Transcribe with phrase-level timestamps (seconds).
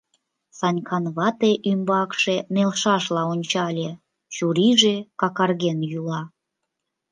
[0.59, 3.89] —Санькан вате ӱмбакше нелшашла ончале,
[4.35, 6.21] чурийже какарген йӱла.